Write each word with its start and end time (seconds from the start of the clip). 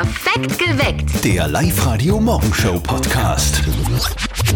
Perfekt 0.00 0.29
geweckt. 0.42 1.24
Der 1.24 1.48
Live-Radio-Morgenshow-Podcast. 1.48 3.62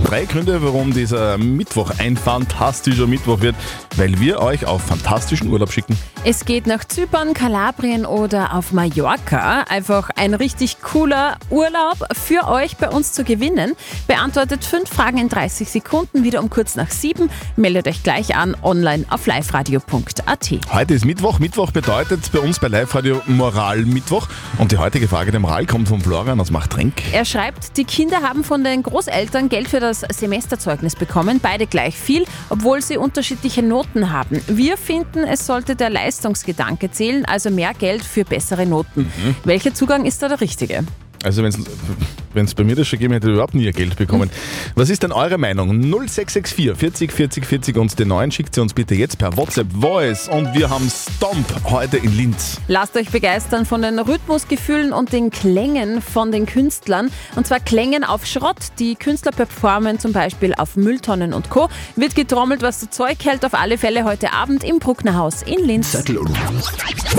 Drei 0.05 0.25
Gründe, 0.25 0.63
warum 0.63 0.93
dieser 0.93 1.39
Mittwoch 1.39 1.93
ein 1.99 2.17
fantastischer 2.17 3.07
Mittwoch 3.07 3.41
wird, 3.41 3.55
weil 3.97 4.19
wir 4.21 4.41
euch 4.41 4.67
auf 4.67 4.83
fantastischen 4.83 5.51
Urlaub 5.51 5.71
schicken. 5.73 5.97
Es 6.25 6.47
geht 6.47 6.67
nach 6.67 6.85
Zypern, 6.85 7.35
Kalabrien 7.35 8.07
oder 8.07 8.55
auf 8.55 8.73
Mallorca. 8.73 9.63
Einfach 9.69 10.11
ein 10.17 10.35
richtig 10.35 10.81
cooler 10.83 11.37
Urlaub 11.51 11.99
für 12.13 12.49
euch 12.49 12.77
bei 12.77 12.89
uns 12.89 13.13
zu 13.13 13.25
gewinnen. 13.25 13.75
Beantwortet 14.07 14.65
fünf 14.65 14.89
Fragen 14.89 15.19
in 15.19 15.29
30 15.29 15.69
Sekunden, 15.69 16.25
wieder 16.25 16.41
um 16.41 16.51
kurz 16.51 16.77
nach 16.77 16.91
sieben. 16.91 17.31
Meldet 17.57 17.89
euch 17.89 18.03
gleich 18.03 18.37
an 18.37 18.57
online 18.63 19.05
auf 19.11 19.27
liveradio.at. 19.27 20.51
Heute 20.73 20.95
ist 20.95 21.05
Mittwoch. 21.05 21.39
Mittwoch 21.39 21.73
bedeutet 21.73 22.31
bei 22.33 22.41
uns 22.41 22.59
bei 22.59 22.69
Live 22.69 22.95
Radio 22.95 23.21
Moral-Mittwoch. 23.27 24.29
Und 24.59 24.73
die 24.73 24.79
heutige 24.79 25.09
Frage 25.09 25.31
der 25.31 25.41
Moral 25.41 25.67
kommt 25.75 25.89
von 25.89 26.01
Florian 26.01 26.39
aus 26.39 26.53
Machtrenk. 26.53 27.03
Er 27.11 27.25
schreibt, 27.25 27.77
die 27.77 27.83
Kinder 27.83 28.23
haben 28.23 28.45
von 28.45 28.63
den 28.63 28.85
Großeltern 28.85 29.49
Geld 29.49 29.67
für 29.67 29.81
das 29.81 30.03
Semesterzeugnis 30.03 30.95
bekommen, 30.95 31.41
beide 31.43 31.67
gleich 31.67 31.97
viel, 31.99 32.27
obwohl 32.49 32.81
sie 32.81 32.97
unterschiedliche 32.97 33.61
Noten 33.61 34.13
haben. 34.13 34.41
Wir 34.47 34.77
finden, 34.77 35.25
es 35.25 35.47
sollte 35.47 35.75
der 35.75 35.91
Leistungsgedanke 35.91 36.93
zählen, 36.93 37.25
also 37.25 37.51
mehr 37.51 37.75
Geld 37.75 38.05
für 38.05 38.25
bessere 38.25 38.67
Noten. 38.67 39.13
Welcher 39.43 39.75
Zugang 39.75 40.05
ist 40.05 40.23
da 40.23 40.29
der 40.29 40.41
richtige? 40.41 40.85
Also 41.25 41.43
wenn 41.43 42.45
es 42.45 42.55
bei 42.55 42.65
mir 42.65 42.77
das 42.77 42.87
schon 42.87 42.99
gegeben 42.99 43.15
hätte, 43.15 43.27
hätte 43.27 43.31
ich 43.31 43.35
überhaupt 43.35 43.55
nie 43.55 43.65
ihr 43.65 43.73
Geld 43.73 43.97
bekommen. 43.97 44.29
Was 44.75 44.91
ist 44.91 45.03
denn 45.03 45.11
eure 45.11 45.39
Meinung? 45.39 45.71
0664 45.81 46.77
40 46.77 47.13
40 47.13 47.47
40 47.47 47.77
und 47.79 47.99
den 47.99 48.09
neuen 48.09 48.31
schickt 48.31 48.55
sie 48.55 48.61
uns 48.61 48.75
bitte 48.75 48.95
jetzt 48.95 49.19
per 49.19 49.35
WhatsApp 49.37 49.69
Voice 49.73 50.29
und 50.29 50.53
wir 50.55 50.69
haben 50.69 50.91
Stomp 50.91 51.47
heute 51.65 51.97
in 51.97 52.15
Linz. 52.15 52.61
Lasst 52.69 52.95
euch 52.97 53.09
begeistern 53.09 53.65
von 53.65 53.81
den 53.81 53.99
Rhythmusgefühlen 53.99 54.93
und 54.93 55.13
den 55.13 55.31
Klängen 55.31 56.03
von 56.03 56.31
den 56.31 56.45
Künstlern. 56.45 57.11
Und 57.37 57.47
zwar 57.47 57.61
Klängen 57.61 58.05
auf 58.05 58.27
Schrott. 58.27 58.59
Die 58.79 58.97
Künstler 58.97 59.33
performen 59.33 59.99
zum 59.99 60.13
Beispiel 60.13 60.53
auf 60.55 60.77
Mülltonnen 60.77 61.33
und 61.33 61.49
Co. 61.49 61.69
Wird 61.97 62.15
getrommelt, 62.15 62.61
was 62.61 62.81
das 62.81 62.91
Zeug 62.91 63.17
hält. 63.25 63.45
Auf 63.47 63.55
alle 63.55 63.79
Fälle 63.79 64.05
heute 64.05 64.33
Abend 64.33 64.63
im 64.63 64.79
Brucknerhaus 64.79 65.43
in 65.43 65.65
Linz. 65.65 65.97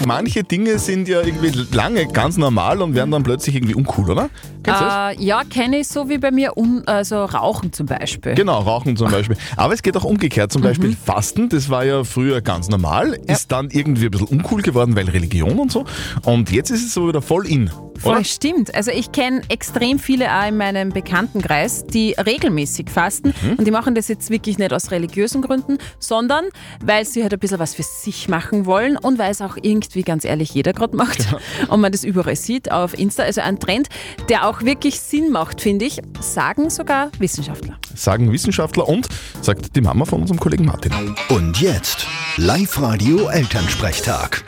Manche 0.05 0.43
Dinge 0.43 0.77
sind 0.77 1.07
ja 1.07 1.21
irgendwie 1.21 1.51
lange 1.73 2.05
ganz 2.07 2.37
normal 2.37 2.81
und 2.81 2.95
werden 2.95 3.11
dann 3.11 3.23
plötzlich 3.23 3.55
irgendwie 3.55 3.75
uncool, 3.75 3.94
oder? 3.97 4.29
Kennst 4.63 4.81
du 4.81 4.85
das? 4.85 5.17
Äh, 5.17 5.23
ja, 5.23 5.43
kenne 5.43 5.77
ich 5.79 5.87
so 5.87 6.09
wie 6.09 6.17
bei 6.17 6.31
mir, 6.31 6.57
um, 6.57 6.83
also 6.85 7.23
Rauchen 7.25 7.71
zum 7.73 7.85
Beispiel. 7.85 8.33
Genau, 8.35 8.59
Rauchen 8.59 8.95
zum 8.97 9.11
Beispiel. 9.11 9.37
Aber 9.57 9.73
es 9.73 9.83
geht 9.83 9.95
auch 9.97 10.03
umgekehrt. 10.03 10.51
Zum 10.51 10.61
Beispiel 10.61 10.95
Fasten, 10.95 11.49
das 11.49 11.69
war 11.69 11.85
ja 11.85 12.03
früher 12.03 12.41
ganz 12.41 12.69
normal, 12.69 13.17
ist 13.27 13.51
dann 13.51 13.69
irgendwie 13.69 14.05
ein 14.05 14.11
bisschen 14.11 14.27
uncool 14.27 14.61
geworden, 14.61 14.95
weil 14.95 15.07
Religion 15.09 15.59
und 15.59 15.71
so. 15.71 15.85
Und 16.23 16.51
jetzt 16.51 16.71
ist 16.71 16.83
es 16.85 16.93
so 16.93 17.07
wieder 17.07 17.21
voll 17.21 17.45
in. 17.47 17.69
Voll 17.97 18.15
Oder? 18.15 18.23
stimmt. 18.25 18.75
Also 18.75 18.91
ich 18.91 19.11
kenne 19.13 19.41
extrem 19.49 19.99
viele 19.99 20.29
auch 20.29 20.47
in 20.47 20.57
meinem 20.57 20.89
Bekanntenkreis, 20.89 21.85
die 21.87 22.13
regelmäßig 22.13 22.89
fasten 22.89 23.33
Mhm. 23.41 23.53
und 23.57 23.65
die 23.65 23.71
machen 23.71 23.95
das 23.95 24.07
jetzt 24.09 24.29
wirklich 24.29 24.57
nicht 24.57 24.73
aus 24.73 24.91
religiösen 24.91 25.41
Gründen, 25.41 25.77
sondern 25.99 26.45
weil 26.83 27.05
sie 27.05 27.23
halt 27.23 27.33
ein 27.33 27.39
bisschen 27.39 27.59
was 27.59 27.73
für 27.75 27.83
sich 27.83 28.27
machen 28.27 28.65
wollen 28.65 28.97
und 28.97 29.17
weil 29.17 29.31
es 29.31 29.41
auch 29.41 29.57
irgendwie 29.61 30.01
ganz 30.03 30.25
ehrlich 30.25 30.53
jeder 30.53 30.73
gerade 30.73 30.95
macht 30.95 31.25
und 31.69 31.79
man 31.81 31.91
das 31.91 32.03
überall 32.03 32.35
sieht 32.35 32.71
auf 32.71 32.97
Insta. 32.97 33.23
Also 33.23 33.41
ein 33.41 33.59
Trend, 33.59 33.84
der 34.29 34.47
auch 34.47 34.61
wirklich 34.61 34.99
Sinn 34.99 35.31
macht, 35.31 35.61
finde 35.61 35.85
ich, 35.85 36.01
sagen 36.19 36.69
sogar 36.69 37.11
Wissenschaftler. 37.19 37.77
Sagen 37.95 38.31
Wissenschaftler 38.31 38.87
und 38.87 39.07
sagt 39.41 39.75
die 39.75 39.81
Mama 39.81 40.05
von 40.05 40.21
unserem 40.21 40.39
Kollegen 40.39 40.65
Martin. 40.65 40.91
Und 41.29 41.59
jetzt 41.61 42.07
Live-Radio 42.37 43.27
Elternsprechtag. 43.29 44.43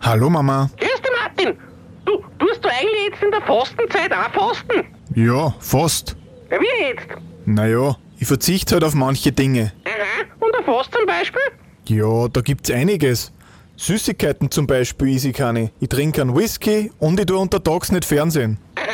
Hallo 0.00 0.28
Mama. 0.28 0.68
Grüß 0.78 1.00
dich, 1.00 1.10
Martin. 1.22 1.58
Du, 2.04 2.22
tust 2.38 2.64
du 2.64 2.68
eigentlich 2.68 3.10
jetzt 3.10 3.22
in 3.22 3.30
der 3.30 3.42
Fastenzeit 3.42 4.12
auch 4.12 4.32
fasten? 4.32 4.84
Ja, 5.14 5.54
fast. 5.60 6.16
Ja, 6.50 6.58
wie 6.60 6.84
jetzt? 6.84 7.06
Naja, 7.46 7.96
ich 8.18 8.26
verzichte 8.26 8.74
halt 8.74 8.84
auf 8.84 8.94
manche 8.94 9.30
Dinge. 9.32 9.72
Aha. 9.84 10.24
Und 10.40 10.56
auf 10.56 10.66
was 10.66 10.90
zum 10.90 11.06
Beispiel? 11.06 11.40
Ja, 11.86 12.28
da 12.28 12.40
gibt's 12.40 12.70
einiges. 12.70 13.32
Süßigkeiten 13.76 14.50
zum 14.50 14.66
Beispiel 14.66 15.08
isse 15.08 15.28
ich 15.30 15.36
keine. 15.36 15.70
Ich 15.80 15.88
trinke 15.88 16.20
einen 16.20 16.36
Whisky 16.36 16.92
und 16.98 17.18
ich 17.18 17.26
tue 17.26 17.36
untertags 17.38 17.90
nicht 17.90 18.04
Fernsehen. 18.04 18.58
Aha. 18.76 18.84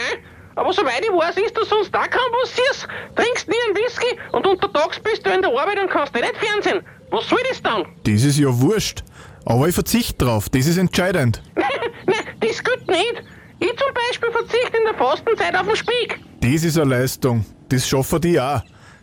Aber 0.55 0.73
soweit 0.73 1.03
ich 1.03 1.11
weiß, 1.11 1.37
ist 1.37 1.57
das 1.57 1.69
sonst 1.69 1.95
auch 1.95 2.11
kaum 2.11 2.33
was 2.43 2.57
süß. 2.57 2.89
Trinkst 3.15 3.49
nie 3.49 3.55
einen 3.67 3.77
Whisky 3.77 4.19
und 4.33 4.47
untertags 4.47 4.99
bist 4.99 5.25
du 5.25 5.31
in 5.31 5.43
der 5.43 5.51
Arbeit 5.51 5.79
und 5.81 5.91
kannst 5.91 6.15
nicht 6.15 6.37
fernsehen. 6.37 6.85
Was 7.11 7.29
soll 7.29 7.39
das 7.49 7.63
dann? 7.63 7.85
Das 8.05 8.25
ist 8.25 8.39
ja 8.39 8.49
wurscht. 8.61 9.05
Aber 9.45 9.69
ich 9.69 9.75
verzichte 9.75 10.25
drauf, 10.25 10.49
das 10.49 10.67
ist 10.67 10.77
entscheidend. 10.79 11.43
Nein, 11.55 12.25
das 12.41 12.63
geht 12.63 12.87
nicht. 12.89 13.23
Ich 13.61 13.77
zum 13.77 13.95
Beispiel 13.95 14.31
verzichte 14.31 14.77
in 14.77 14.85
der 14.85 14.95
Fastenzeit 14.95 15.55
auf 15.57 15.67
den 15.67 15.77
Speck. 15.77 16.21
Das 16.41 16.65
ist 16.65 16.79
eine 16.79 16.91
Leistung. 16.91 17.45
Das 17.69 17.89
schaffen 17.89 18.21
die 18.21 18.41
auch. 18.41 18.63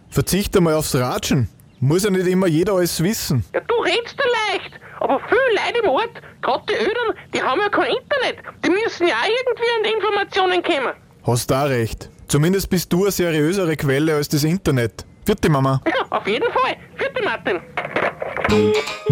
Verzichte 0.09 0.61
mal 0.61 0.75
aufs 0.75 0.95
Ratschen. 0.95 1.49
Muss 1.79 2.03
ja 2.03 2.09
nicht 2.09 2.27
immer 2.27 2.47
jeder 2.47 2.73
alles 2.73 3.01
wissen. 3.03 3.43
Ja, 3.53 3.61
du 3.61 3.75
redst 3.75 4.15
da 4.17 4.23
leicht. 4.53 4.71
Aber 5.05 5.21
viele 5.29 5.39
Leute 5.53 5.79
im 5.83 5.89
Ort, 5.91 6.21
gerade 6.41 6.63
die 6.67 6.73
Eltern, 6.73 7.13
die 7.31 7.39
haben 7.39 7.61
ja 7.61 7.69
kein 7.69 7.91
Internet. 7.91 8.43
Die 8.65 8.69
müssen 8.71 9.07
ja 9.07 9.13
auch 9.13 9.27
irgendwie 9.27 9.63
an 9.77 9.83
die 9.83 9.93
Informationen 9.93 10.63
kommen. 10.63 10.93
Hast 11.21 11.51
da 11.51 11.65
recht. 11.65 12.09
Zumindest 12.27 12.71
bist 12.71 12.91
du 12.91 13.03
eine 13.03 13.11
seriösere 13.11 13.75
Quelle 13.75 14.15
als 14.15 14.29
das 14.29 14.43
Internet. 14.43 15.05
Vierte 15.23 15.47
Mama. 15.47 15.79
Ja, 15.85 16.07
auf 16.09 16.25
jeden 16.25 16.51
Fall. 16.51 16.75
Vierte 16.95 17.23
Martin. 17.23 17.61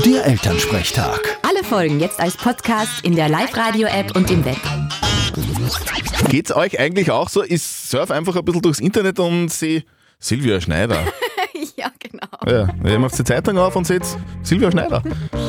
Der 0.03 0.25
Elternsprechtag. 0.25 1.37
Alle 1.47 1.63
Folgen 1.63 1.99
jetzt 1.99 2.19
als 2.19 2.37
Podcast 2.37 3.05
in 3.05 3.15
der 3.15 3.29
Live-Radio-App 3.29 4.15
und 4.15 4.31
im 4.31 4.43
Web. 4.45 4.57
Geht's 6.27 6.55
euch 6.55 6.79
eigentlich 6.79 7.11
auch 7.11 7.29
so? 7.29 7.43
Ich 7.43 7.61
surf 7.61 8.09
einfach 8.09 8.35
ein 8.35 8.43
bisschen 8.43 8.63
durchs 8.63 8.79
Internet 8.79 9.19
und 9.19 9.49
sehe 9.49 9.83
Silvia 10.17 10.59
Schneider. 10.59 11.05
Ja, 12.47 12.65
genau. 12.65 12.85
Ja, 12.85 12.91
ihr 12.91 12.99
macht 12.99 13.17
die 13.17 13.23
Zeitung 13.23 13.57
auf 13.57 13.75
und 13.75 13.85
seht 13.85 14.03
Silvia 14.41 14.71
Schneider. 14.71 15.01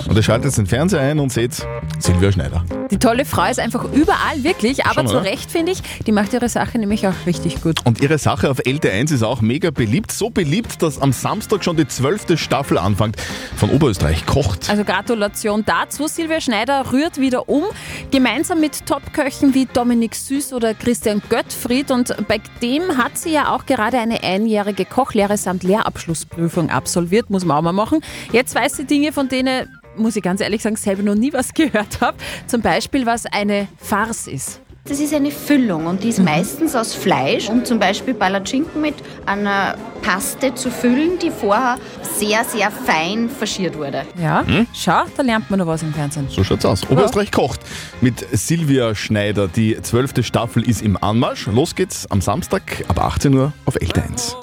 Und 0.09 0.17
ihr 0.17 0.23
schaltet 0.23 0.57
den 0.57 0.67
Fernseher 0.67 1.01
ein 1.01 1.19
und 1.19 1.33
seht 1.33 1.67
Silvia 1.99 2.33
Schneider. 2.33 2.65
Die 2.91 2.99
tolle 2.99 3.25
Frau 3.25 3.49
ist 3.51 3.59
einfach 3.59 3.85
überall, 3.93 4.43
wirklich, 4.43 4.84
aber 4.84 4.95
Schon, 4.95 5.09
zu 5.09 5.17
oder? 5.17 5.25
Recht, 5.25 5.51
finde 5.51 5.73
ich. 5.73 5.83
Die 6.07 6.13
macht 6.13 6.33
ihre 6.33 6.49
Sache 6.49 6.79
nämlich 6.79 7.07
auch 7.07 7.15
richtig 7.27 7.63
gut. 7.63 7.84
Und 7.84 8.01
ihre 8.03 8.19
Sache 8.19 8.51
auf 8.51 8.61
LT1 8.61 9.13
ist 9.13 9.23
auch 9.23 9.41
mega 9.41 9.71
beliebt. 9.71 10.13
So 10.13 10.31
beliebt, 10.31 10.83
dass 10.83 11.01
am 11.01 11.13
Samstag 11.13 11.65
schon 11.65 11.77
die 11.77 11.89
zwölfte 11.89 12.37
Staffel 12.37 12.79
anfängt 12.79 13.17
von 13.57 13.71
Oberösterreich 13.71 14.27
kocht. 14.27 14.71
Also 14.71 14.84
Gratulation 14.84 15.65
dazu. 15.65 16.07
Silvia 16.07 16.41
Schneider 16.41 16.93
rührt 16.93 17.19
wieder 17.19 17.49
um, 17.49 17.65
gemeinsam 18.11 18.61
mit 18.61 18.87
Topköchen 18.87 19.55
wie 19.55 19.67
Dominik 19.67 20.15
Süß 20.15 20.53
oder 20.53 20.75
Christian 20.75 21.23
Göttfried. 21.29 21.91
Und 21.91 22.15
bei 22.29 22.41
dem 22.63 22.97
hat 22.97 23.19
sie 23.19 23.33
ja 23.33 23.55
auch 23.55 23.67
gerade 23.67 23.99
eine 23.99 24.23
einjährige 24.23 24.84
Kochlehre 24.84 25.37
samt 25.37 25.63
Lehrabschlussprüfung 25.63 26.64
absolviert, 26.71 27.31
muss 27.31 27.45
man 27.45 27.57
auch 27.59 27.63
mal 27.63 27.73
machen. 27.73 28.01
Jetzt 28.33 28.55
weiß 28.55 28.77
sie 28.77 28.85
Dinge, 28.85 29.13
von 29.13 29.29
denen, 29.29 29.69
muss 29.97 30.17
ich 30.17 30.23
ganz 30.23 30.41
ehrlich 30.41 30.63
sagen, 30.63 30.77
selber 30.77 31.03
noch 31.03 31.15
nie 31.15 31.33
was 31.33 31.55
gehört 31.55 32.01
habe. 32.01 32.17
Zum 32.47 32.61
Beispiel, 32.61 33.07
was 33.07 33.27
eine 33.27 33.69
Farce 33.79 34.27
ist. 34.29 34.61
Das 34.87 35.01
ist 35.01 35.15
eine 35.15 35.31
Füllung 35.31 35.87
und 35.87 36.03
die 36.05 36.11
ist 36.11 36.19
meistens 36.19 36.75
aus 36.75 36.93
Fleisch, 36.93 37.49
um 37.49 37.65
zum 37.65 37.79
Beispiel 37.79 38.13
Palatschinken 38.13 38.83
mit 38.83 38.95
einer 39.25 39.79
Paste 40.03 40.55
zu 40.55 40.71
füllen, 40.71 41.19
die 41.19 41.31
vorher 41.31 41.79
sehr, 42.03 42.45
sehr 42.45 42.71
fein 42.71 43.31
faschiert 43.31 43.79
wurde. 43.79 44.03
Ja, 44.21 44.45
schau, 44.75 45.05
da 45.17 45.23
lernt 45.23 45.49
man 45.49 45.61
noch 45.61 45.67
was 45.67 45.83
im 45.83 45.95
Fernsehen. 45.95 46.27
So 46.29 46.45
schaut's 46.45 46.67
aus. 46.67 46.83
Oberösterreich 46.91 47.33
kocht 47.33 47.61
mit 48.03 48.27
Silvia 48.33 48.95
Schneider. 48.95 49.49
Die 49.49 49.81
zwölfte 49.81 50.23
Staffel 50.23 50.69
ist 50.69 50.83
im 50.83 51.03
Anmarsch. 51.03 51.47
Los 51.47 51.75
geht's 51.75 52.07
am 52.11 52.21
Samstag 52.21 52.85
ab 52.89 52.99
18 53.03 53.33
Uhr 53.33 53.55
auf 53.65 53.77
LT1. 53.79 54.35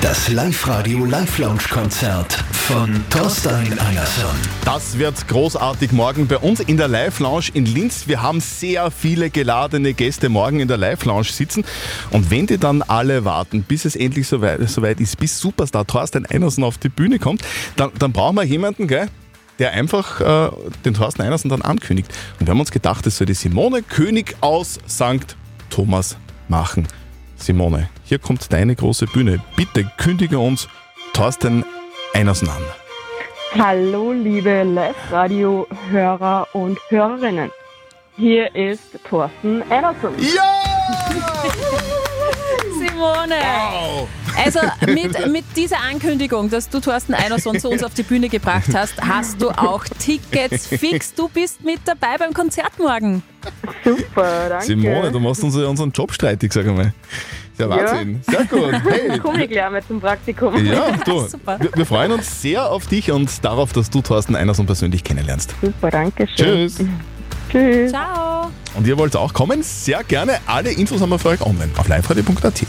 Das 0.00 0.28
Live-Radio 0.28 1.04
Live-Lounge-Konzert 1.06 2.32
von 2.52 3.02
Thorstein 3.10 3.76
Anderson. 3.80 4.36
Das 4.64 4.96
wird 4.96 5.26
großartig 5.26 5.90
morgen 5.90 6.28
bei 6.28 6.38
uns 6.38 6.60
in 6.60 6.76
der 6.76 6.86
Live-Lounge 6.86 7.46
in 7.54 7.66
Linz. 7.66 8.06
Wir 8.06 8.22
haben 8.22 8.40
sehr 8.40 8.92
viele 8.92 9.28
geladene 9.28 9.94
Gäste 9.94 10.28
morgen 10.28 10.60
in 10.60 10.68
der 10.68 10.76
Live-Lounge 10.76 11.24
sitzen. 11.24 11.64
Und 12.10 12.30
wenn 12.30 12.46
die 12.46 12.58
dann 12.58 12.82
alle 12.82 13.24
warten, 13.24 13.64
bis 13.64 13.84
es 13.84 13.96
endlich 13.96 14.28
soweit, 14.28 14.68
soweit 14.70 15.00
ist, 15.00 15.18
bis 15.18 15.40
Superstar 15.40 15.84
Thorsten 15.84 16.26
Einersen 16.26 16.62
auf 16.62 16.78
die 16.78 16.90
Bühne 16.90 17.18
kommt, 17.18 17.42
dann, 17.74 17.90
dann 17.98 18.12
brauchen 18.12 18.36
wir 18.36 18.44
jemanden, 18.44 18.86
gell? 18.86 19.08
der 19.58 19.72
einfach 19.72 20.20
äh, 20.20 20.50
den 20.84 20.94
Thorsten 20.94 21.22
Einersen 21.22 21.48
dann 21.48 21.62
ankündigt. 21.62 22.12
Und 22.38 22.46
wir 22.46 22.52
haben 22.52 22.60
uns 22.60 22.70
gedacht, 22.70 23.04
das 23.04 23.16
soll 23.16 23.26
die 23.26 23.34
Simone 23.34 23.82
König 23.82 24.36
aus 24.42 24.78
St. 24.88 25.36
Thomas 25.70 26.16
machen. 26.46 26.86
Simone, 27.38 27.88
hier 28.04 28.18
kommt 28.18 28.52
deine 28.52 28.74
große 28.74 29.06
Bühne. 29.06 29.40
Bitte 29.56 29.90
kündige 29.96 30.38
uns 30.38 30.68
Thorsten 31.14 31.64
Einersen 32.12 32.48
an. 32.48 32.62
Hallo, 33.58 34.12
liebe 34.12 34.64
Live-Radio-Hörer 34.64 36.48
und 36.52 36.78
Hörerinnen. 36.90 37.50
Hier 38.16 38.54
ist 38.54 38.82
Thorsten 39.08 39.62
Ederson. 39.70 40.12
Ja! 40.18 40.58
Simone! 42.78 43.36
Wow! 43.36 44.08
Also 44.44 44.60
mit, 44.86 45.30
mit 45.30 45.44
dieser 45.56 45.80
Ankündigung, 45.80 46.50
dass 46.50 46.68
du 46.68 46.80
Thorsten 46.80 47.14
Einerson 47.14 47.58
zu 47.58 47.70
uns 47.70 47.82
auf 47.82 47.94
die 47.94 48.02
Bühne 48.02 48.28
gebracht 48.28 48.74
hast, 48.74 49.00
hast 49.00 49.40
du 49.40 49.50
auch 49.50 49.84
Tickets 49.84 50.66
fix. 50.66 51.14
Du 51.14 51.28
bist 51.28 51.64
mit 51.64 51.80
dabei 51.84 52.18
beim 52.18 52.34
Konzert 52.34 52.78
morgen. 52.78 53.22
Super, 53.84 54.48
danke. 54.48 54.66
Simone, 54.66 55.12
du 55.12 55.20
machst 55.20 55.42
unsere, 55.42 55.68
unseren 55.68 55.90
Job 55.90 56.12
streitig, 56.12 56.52
sag 56.52 56.66
einmal. 56.66 56.92
Ist 57.52 57.60
ja 57.60 57.68
Wahnsinn. 57.70 58.20
Sehr 58.28 58.44
gut. 58.44 58.72
Hey. 58.88 59.18
Komm 59.18 59.38
ich 59.38 59.48
gleich 59.48 59.70
mal 59.70 59.82
zum 59.84 60.00
Praktikum. 60.00 60.64
Ja, 60.64 60.92
du, 61.04 61.26
Super. 61.26 61.58
wir, 61.60 61.70
wir 61.74 61.86
freuen 61.86 62.12
uns 62.12 62.40
sehr 62.40 62.70
auf 62.70 62.86
dich 62.86 63.10
und 63.10 63.44
darauf, 63.44 63.72
dass 63.72 63.90
du 63.90 64.00
Thorsten 64.00 64.36
Einerson 64.36 64.66
persönlich 64.66 65.02
kennenlernst. 65.04 65.54
Super, 65.60 65.90
danke 65.90 66.26
schön. 66.36 66.68
Tschüss. 66.68 66.78
Tschüss. 67.50 67.90
Ciao. 67.90 68.50
Und 68.74 68.86
ihr 68.86 68.96
wollt 68.98 69.16
auch 69.16 69.32
kommen? 69.32 69.62
Sehr 69.62 70.04
gerne. 70.04 70.38
Alle 70.46 70.70
Infos 70.70 71.00
haben 71.00 71.10
wir 71.10 71.18
für 71.18 71.30
euch 71.30 71.40
online 71.40 71.70
auf 71.76 71.88
liveradio.at. 71.88 72.62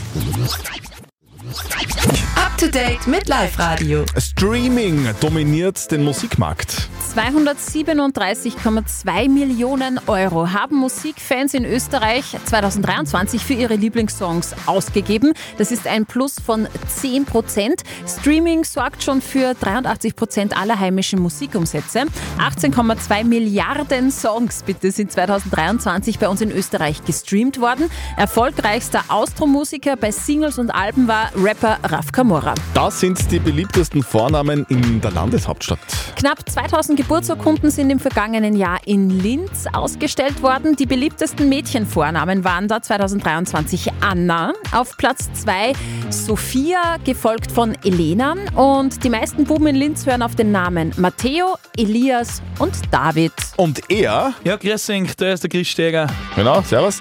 Up 2.36 2.58
to 2.58 2.66
date 2.66 3.06
mit 3.06 3.28
Live 3.28 3.58
Radio. 3.58 4.04
Streaming 4.16 5.08
dominiert 5.20 5.90
den 5.90 6.02
Musikmarkt. 6.04 6.88
237,2 7.14 9.28
Millionen 9.28 10.00
Euro 10.06 10.52
haben 10.52 10.76
Musikfans 10.76 11.54
in 11.54 11.64
Österreich 11.64 12.36
2023 12.44 13.44
für 13.44 13.54
ihre 13.54 13.74
Lieblingssongs 13.74 14.54
ausgegeben. 14.66 15.32
Das 15.58 15.72
ist 15.72 15.88
ein 15.88 16.06
Plus 16.06 16.36
von 16.38 16.68
10 16.86 17.24
Prozent. 17.24 17.82
Streaming 18.06 18.62
sorgt 18.62 19.02
schon 19.02 19.20
für 19.20 19.54
83 19.54 20.14
Prozent 20.14 20.56
aller 20.56 20.78
heimischen 20.78 21.18
Musikumsätze. 21.18 22.04
18,2 22.38 23.24
Milliarden 23.24 24.12
Songs 24.12 24.62
bitte 24.62 24.92
sind 24.92 25.10
2023 25.10 26.20
bei 26.20 26.28
uns 26.28 26.42
in 26.42 26.52
Österreich 26.52 27.04
gestreamt 27.04 27.60
worden. 27.60 27.90
Erfolgreichster 28.16 29.02
Austro-Musiker 29.08 29.96
bei 29.96 30.12
Singles 30.12 30.60
und 30.60 30.70
Alben 30.70 31.08
war 31.08 31.32
Rapper 31.34 31.80
Raf 31.82 32.12
Kamora. 32.12 32.54
Das 32.72 33.00
sind 33.00 33.32
die 33.32 33.40
beliebtesten 33.40 34.04
Vornamen 34.04 34.64
in 34.68 35.00
der 35.00 35.10
Landeshauptstadt. 35.10 35.80
Knapp 36.14 36.48
2000 36.48 36.99
Geburtsurkunden 37.00 37.70
sind 37.70 37.88
im 37.88 37.98
vergangenen 37.98 38.54
Jahr 38.54 38.78
in 38.84 39.08
Linz 39.08 39.64
ausgestellt 39.72 40.42
worden. 40.42 40.76
Die 40.76 40.84
beliebtesten 40.84 41.48
Mädchenvornamen 41.48 42.44
waren 42.44 42.68
da 42.68 42.82
2023 42.82 43.90
Anna, 44.02 44.52
auf 44.70 44.98
Platz 44.98 45.30
2 45.32 45.72
Sophia, 46.10 46.98
gefolgt 47.02 47.50
von 47.52 47.74
Elena. 47.84 48.34
Und 48.54 49.02
die 49.02 49.08
meisten 49.08 49.44
Buben 49.44 49.68
in 49.68 49.76
Linz 49.76 50.04
hören 50.04 50.20
auf 50.20 50.34
den 50.34 50.52
Namen 50.52 50.92
Matteo, 50.98 51.56
Elias 51.74 52.42
und 52.58 52.74
David. 52.90 53.32
Und 53.56 53.80
er, 53.90 54.34
Ja, 54.44 54.56
grüß 54.56 54.90
euch, 54.90 55.16
da 55.16 55.32
ist 55.32 55.42
der 55.42 55.48
Chris 55.48 55.68
Steger. 55.68 56.06
genau, 56.36 56.60
servus, 56.60 56.98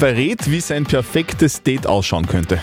verrät, 0.00 0.50
wie 0.50 0.60
sein 0.60 0.82
perfektes 0.82 1.62
Date 1.62 1.86
ausschauen 1.86 2.26
könnte. 2.26 2.60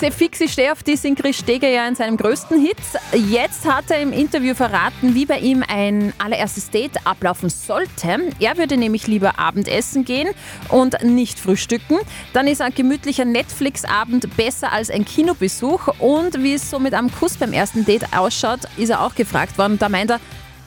Sehr 0.00 0.12
fix, 0.12 0.38
stehe 0.50 0.72
auf 0.72 0.82
die 0.82 0.96
sind 0.96 1.20
Chris 1.20 1.40
Steger 1.40 1.68
ja 1.68 1.86
in 1.86 1.94
seinem 1.94 2.16
größten 2.16 2.58
Hit. 2.58 2.78
Jetzt 3.12 3.70
hat 3.70 3.90
er 3.90 4.00
im 4.00 4.14
Interview 4.14 4.54
verraten, 4.54 5.14
wie 5.14 5.26
bei 5.26 5.38
ihm 5.40 5.62
ein 5.68 6.14
allererstes 6.16 6.70
Date 6.70 7.06
ablaufen 7.06 7.50
sollte. 7.50 8.32
Er 8.40 8.56
würde 8.56 8.78
nämlich 8.78 9.06
lieber 9.08 9.38
Abendessen 9.38 10.06
gehen 10.06 10.30
und 10.70 11.02
nicht 11.04 11.38
frühstücken. 11.38 11.98
Dann 12.32 12.46
ist 12.46 12.62
ein 12.62 12.74
gemütlicher 12.74 13.26
Netflix-Abend 13.26 14.34
besser 14.38 14.72
als 14.72 14.88
ein 14.88 15.04
Kinobesuch. 15.04 15.88
Und 15.98 16.42
wie 16.42 16.54
es 16.54 16.70
so 16.70 16.78
mit 16.78 16.94
einem 16.94 17.12
Kuss 17.12 17.36
beim 17.36 17.52
ersten 17.52 17.84
Date 17.84 18.16
ausschaut, 18.16 18.60
ist 18.78 18.88
er 18.88 19.02
auch 19.02 19.14
gefragt 19.14 19.58
worden. 19.58 19.78
Da 19.78 19.90
meint 19.90 20.12
er, 20.12 20.20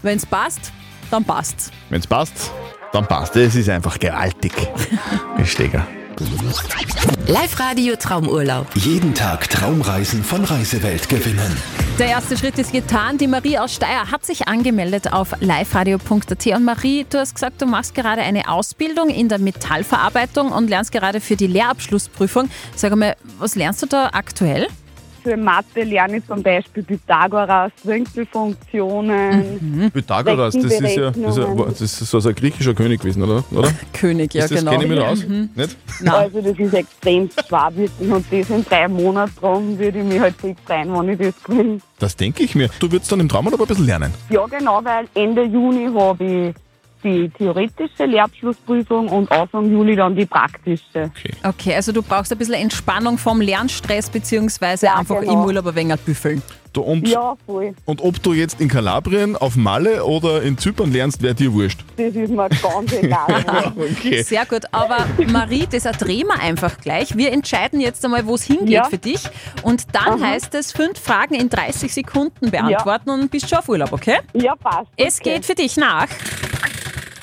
wenn 0.03 0.17
es 0.17 0.27
passt, 0.27 0.71
dann 1.09 1.25
passt's. 1.25 1.71
Wenn 1.89 2.01
es 2.01 2.05
passt, 2.05 2.51
dann 2.91 3.07
passt. 3.07 3.35
Es 3.35 3.55
ist 3.55 3.67
einfach 3.67 3.97
gewaltig. 3.97 4.53
Steger. 5.43 5.87
Live 7.27 7.59
Radio 7.59 7.95
Traumurlaub. 7.95 8.67
Jeden 8.75 9.13
Tag 9.13 9.49
Traumreisen 9.49 10.23
von 10.23 10.43
Reisewelt 10.43 11.09
gewinnen. 11.09 11.57
Der 11.97 12.07
erste 12.07 12.37
Schritt 12.37 12.57
ist 12.59 12.71
getan. 12.71 13.17
Die 13.17 13.27
Marie 13.27 13.57
aus 13.57 13.73
Steyr 13.73 14.11
hat 14.11 14.25
sich 14.25 14.47
angemeldet 14.47 15.11
auf 15.11 15.33
liveradio.at. 15.39 16.47
Und 16.47 16.63
Marie, 16.65 17.05
du 17.09 17.19
hast 17.19 17.33
gesagt, 17.33 17.61
du 17.61 17.65
machst 17.65 17.95
gerade 17.95 18.21
eine 18.21 18.49
Ausbildung 18.49 19.09
in 19.09 19.29
der 19.29 19.39
Metallverarbeitung 19.39 20.51
und 20.51 20.69
lernst 20.69 20.91
gerade 20.91 21.21
für 21.21 21.35
die 21.35 21.47
Lehrabschlussprüfung. 21.47 22.49
Sag 22.75 22.95
mal, 22.95 23.15
was 23.39 23.55
lernst 23.55 23.81
du 23.81 23.85
da 23.87 24.09
aktuell? 24.13 24.67
Für 25.23 25.37
Mathe 25.37 25.83
lerne 25.83 26.17
ich 26.17 26.27
zum 26.27 26.43
Beispiel 26.43 26.83
Pythagoras, 26.83 27.71
Winkelfunktionen. 27.83 29.89
Pythagoras, 29.93 30.53
das 30.53 30.65
ist 30.65 30.95
ja, 30.97 31.11
das 31.11 31.37
ist, 31.37 31.39
ja, 31.43 31.65
das 31.65 31.81
ist 31.81 31.99
so 31.99 32.17
ein 32.17 32.35
griechischer 32.35 32.73
König 32.73 32.99
gewesen, 32.99 33.23
oder? 33.23 33.41
oder? 33.51 33.71
König, 33.93 34.33
ja 34.33 34.43
ist 34.43 34.51
das, 34.51 34.59
genau. 34.59 34.71
Kenne 34.71 34.83
ich 34.83 34.89
mich 34.89 34.99
da 34.99 35.07
aus? 35.07 35.25
Nicht? 35.25 35.77
Nein. 36.01 36.13
Also 36.13 36.41
das 36.41 36.59
ist 36.59 36.73
extrem 36.73 37.29
schwer 37.29 37.71
wirklich 37.73 38.11
und 38.11 38.25
das 38.29 38.49
in 38.49 38.65
drei 38.65 38.87
Monaten 38.89 39.33
drum 39.39 39.79
würde 39.79 39.99
ich 39.99 40.05
mich 40.05 40.19
halt 40.19 40.35
fix 40.35 40.59
freuen, 40.65 40.93
wenn 40.93 41.09
ich 41.09 41.19
das 41.19 41.43
gewinne. 41.43 41.77
Das 41.99 42.15
denke 42.17 42.43
ich 42.43 42.53
mir. 42.53 42.69
Du 42.79 42.91
würdest 42.91 43.09
dann 43.11 43.21
im 43.21 43.29
Traumurlaub 43.29 43.61
ein 43.61 43.67
bisschen 43.67 43.85
lernen. 43.85 44.13
Ja 44.29 44.45
genau, 44.45 44.83
weil 44.83 45.07
Ende 45.13 45.43
Juni 45.43 45.89
habe 45.93 46.23
ich 46.23 46.55
die 47.03 47.29
theoretische 47.29 48.05
Lehrabschlussprüfung 48.05 49.07
und 49.09 49.31
Anfang 49.31 49.71
Juli 49.71 49.95
dann 49.95 50.15
die 50.15 50.25
praktische. 50.25 51.11
Okay, 51.43 51.75
also 51.75 51.91
du 51.91 52.01
brauchst 52.01 52.31
ein 52.31 52.37
bisschen 52.37 52.55
Entspannung 52.55 53.17
vom 53.17 53.41
Lernstress, 53.41 54.09
beziehungsweise 54.09 54.87
Ja, 54.87 54.95
einfach 54.95 55.19
genau. 55.19 55.33
im 55.33 55.39
Urlaub 55.45 55.67
ein 55.67 55.75
wenig 55.75 55.99
büffeln. 56.01 56.41
Du, 56.73 56.81
und, 56.81 57.07
Ja, 57.07 57.35
voll. 57.45 57.75
und 57.85 58.01
ob 58.01 58.21
du 58.23 58.33
jetzt 58.33 58.59
in 58.59 58.67
Kalabrien, 58.67 59.35
auf 59.37 59.55
Malle 59.55 60.03
oder 60.05 60.41
in 60.41 60.57
Zypern 60.57 60.91
lernst, 60.91 61.21
wäre 61.21 61.35
dir 61.35 61.53
wurscht. 61.53 61.81
Das 61.97 62.15
ist 62.15 62.31
mir 62.31 62.49
ganz 62.49 62.91
egal. 62.99 63.73
Okay. 63.77 64.23
Sehr 64.23 64.43
gut, 64.47 64.63
aber 64.71 65.05
Marie, 65.27 65.67
das 65.69 65.83
drehen 65.83 66.25
wir 66.25 66.39
einfach 66.41 66.79
gleich. 66.79 67.15
Wir 67.15 67.31
entscheiden 67.31 67.79
jetzt 67.79 68.03
einmal, 68.03 68.25
wo 68.25 68.33
es 68.33 68.43
hingeht 68.43 68.69
Ja. 68.69 68.85
für 68.85 68.97
dich. 68.97 69.21
Und 69.61 69.85
dann 69.93 70.19
heißt 70.25 70.55
es, 70.55 70.71
fünf 70.71 70.99
Fragen 70.99 71.35
in 71.35 71.47
30 71.49 71.93
Sekunden 71.93 72.49
beantworten 72.49 73.11
und 73.11 73.29
bist 73.29 73.49
schon 73.49 73.59
auf 73.59 73.69
Urlaub, 73.69 73.93
okay? 73.93 74.17
ja, 74.33 74.55
passt. 74.55 74.89
Es 74.97 75.19
okay. 75.19 75.35
geht 75.35 75.45
für 75.45 75.53
dich 75.55 75.77
nach 75.77 76.07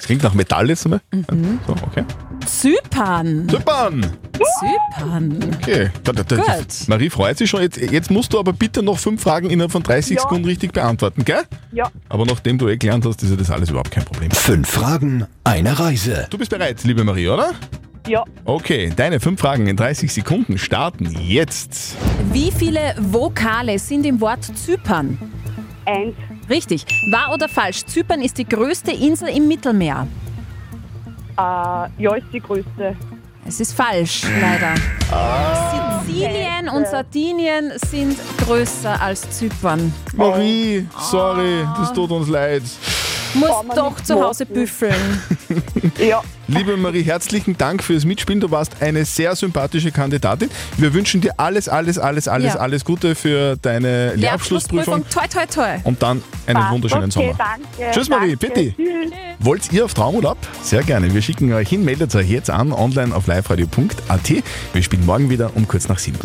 Das 0.00 0.06
klingt 0.06 0.22
nach 0.22 0.32
Metall 0.32 0.66
jetzt 0.70 0.86
einmal. 0.86 1.02
Mhm. 1.12 1.60
So, 1.66 1.74
okay. 1.86 2.04
Zypern. 2.46 3.46
Zypern! 3.50 4.06
Zypern. 4.32 5.38
Okay. 5.60 5.90
Da, 6.02 6.12
da, 6.12 6.22
da, 6.22 6.36
Gut. 6.36 6.88
Marie 6.88 7.10
freut 7.10 7.36
sich 7.36 7.50
schon. 7.50 7.60
Jetzt, 7.60 7.76
jetzt 7.76 8.10
musst 8.10 8.32
du 8.32 8.38
aber 8.38 8.54
bitte 8.54 8.82
noch 8.82 8.98
fünf 8.98 9.22
Fragen 9.22 9.50
innerhalb 9.50 9.72
von 9.72 9.82
30 9.82 10.16
Ja. 10.16 10.22
Sekunden 10.22 10.46
richtig 10.46 10.72
beantworten, 10.72 11.26
gell? 11.26 11.42
Ja, 11.72 11.90
Aber 12.08 12.24
nachdem 12.24 12.56
du 12.56 12.68
eh 12.70 12.78
gelernt 12.78 13.04
hast, 13.04 13.22
ist 13.22 13.28
ja 13.28 13.36
das 13.36 13.50
alles 13.50 13.68
überhaupt 13.68 13.90
kein 13.90 14.06
Problem. 14.06 14.30
Fünf 14.30 14.70
Fragen, 14.70 15.26
eine 15.44 15.78
Reise. 15.78 16.26
Du 16.30 16.38
bist 16.38 16.50
bereit, 16.50 16.82
liebe 16.84 17.04
Marie, 17.04 17.28
oder? 17.28 17.50
ja. 18.08 18.24
Okay, 18.46 18.90
deine 18.96 19.20
fünf 19.20 19.38
Fragen 19.38 19.66
in 19.66 19.76
30 19.76 20.10
Sekunden 20.10 20.56
starten 20.56 21.14
jetzt. 21.20 21.94
Wie 22.32 22.50
viele 22.50 22.94
Vokale 22.98 23.78
sind 23.78 24.06
im 24.06 24.18
Wort 24.22 24.44
Zypern? 24.56 25.18
Eins, 25.84 26.14
Richtig. 26.50 26.84
Wahr 27.10 27.32
oder 27.32 27.48
falsch? 27.48 27.84
Zypern 27.86 28.20
ist 28.20 28.36
die 28.36 28.44
größte 28.46 28.90
Insel 28.90 29.28
im 29.28 29.46
Mittelmeer. 29.46 30.06
äh, 31.38 31.42
ja, 32.02 32.14
ist 32.16 32.26
die 32.32 32.40
größte. 32.40 32.96
Es 33.46 33.60
ist 33.60 33.72
falsch, 33.72 34.24
leider. 34.40 34.74
Sizilien 36.04 36.68
und 36.68 36.86
Sardinien 36.86 37.72
sind 37.76 38.18
größer 38.38 39.00
als 39.00 39.30
Zypern. 39.30 39.92
Marie, 40.14 40.86
sorry, 40.98 41.66
das 41.78 41.92
tut 41.92 42.10
uns 42.10 42.28
leid. 42.28 42.62
Muss 43.34 43.50
doch 43.74 44.00
zu 44.00 44.20
Hause 44.20 44.44
büffeln. 44.44 45.22
Ja, 45.98 46.22
Liebe 46.52 46.76
Marie, 46.76 47.04
herzlichen 47.04 47.56
Dank 47.56 47.80
fürs 47.80 48.04
Mitspielen. 48.04 48.40
Du 48.40 48.50
warst 48.50 48.82
eine 48.82 49.04
sehr 49.04 49.36
sympathische 49.36 49.92
Kandidatin. 49.92 50.50
Wir 50.78 50.92
wünschen 50.92 51.20
dir 51.20 51.32
alles, 51.36 51.68
alles, 51.68 51.96
alles, 51.96 52.26
alles, 52.26 52.54
Ja. 52.54 52.60
alles 52.60 52.84
Gute 52.84 53.14
für 53.14 53.56
deine 53.56 54.14
Lehrabschlussprüfung 54.16 55.04
Toi, 55.08 55.26
toi, 55.32 55.46
toi. 55.46 55.78
und 55.84 56.02
dann 56.02 56.20
einen 56.46 56.56
passt. 56.58 56.72
wunderschönen 56.72 57.04
okay, 57.04 57.12
Sommer. 57.12 57.34
Danke, 57.38 57.92
Tschüss, 57.92 58.08
Marie, 58.08 58.36
danke. 58.36 58.46
bitte. 58.72 58.74
Tschüss. 58.74 59.12
Wollt 59.38 59.72
ihr 59.72 59.84
auf 59.84 59.94
Traumurlaub? 59.94 60.38
Sehr 60.62 60.82
gerne. 60.82 61.14
Wir 61.14 61.22
schicken 61.22 61.52
euch 61.52 61.68
hin, 61.68 61.84
meldet 61.84 62.14
euch 62.16 62.28
jetzt 62.28 62.50
an, 62.50 62.72
online 62.72 63.14
auf 63.14 63.28
liveradio.at. 63.28 64.32
Wir 64.72 64.82
spielen 64.82 65.06
morgen 65.06 65.30
wieder 65.30 65.52
um 65.54 65.68
kurz 65.68 65.88
nach 65.88 65.98
sieben. 66.00 66.18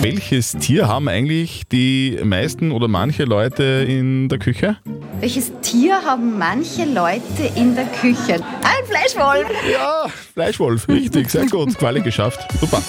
Welches 0.00 0.52
Tier 0.52 0.88
haben 0.88 1.08
eigentlich 1.08 1.64
die 1.70 2.18
meisten 2.24 2.72
oder 2.72 2.88
manche 2.88 3.24
Leute 3.24 3.62
in 3.86 4.30
der 4.30 4.38
Küche? 4.38 4.78
Welches 5.20 5.52
Tier 5.60 6.00
haben 6.04 6.38
manche 6.38 6.84
Leute 6.86 7.50
in 7.54 7.74
der 7.74 7.84
Küche? 7.86 8.40
Ein 8.66 8.84
Fleischwolf! 8.86 9.48
Ja, 9.70 10.06
Fleischwolf, 10.34 10.88
richtig, 10.88 11.30
sehr 11.30 11.46
gut. 11.46 11.78
Quali 11.78 12.00
geschafft. 12.00 12.40
Super. 12.60 12.82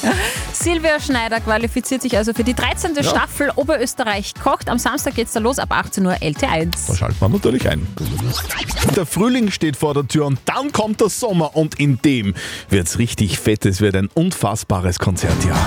Silvia 0.52 1.00
Schneider 1.00 1.40
qualifiziert 1.40 2.02
sich 2.02 2.18
also 2.18 2.34
für 2.34 2.44
die 2.44 2.56
13. 2.56 2.96
Staffel 3.04 3.52
Oberösterreich 3.56 4.34
kocht. 4.42 4.70
Am 4.70 4.80
Samstag 4.80 5.14
geht's 5.16 5.34
da 5.34 5.40
los 5.40 5.60
ab 5.60 5.72
18 5.72 6.06
Uhr 6.06 6.14
Da 6.14 6.26
LT1. 6.26 6.98
schalten 6.98 7.18
wir 7.20 7.30
natürlich 7.30 7.70
ein. 7.70 7.86
Der 8.96 9.06
Frühling 9.06 9.52
steht 9.52 9.78
vor 9.78 9.94
der 9.94 10.08
Tür 10.08 10.26
und 10.26 10.40
dann 10.46 10.72
kommt 10.72 11.00
der 11.00 11.10
Sommer 11.10 11.56
und 11.56 11.80
in 11.80 12.02
dem 12.02 12.34
wird's 12.70 12.98
richtig 12.98 13.38
fett. 13.38 13.66
Es 13.66 13.80
wird 13.80 13.96
ein 13.96 14.10
unfassbares 14.16 14.98
Konzertjahr. 14.98 15.58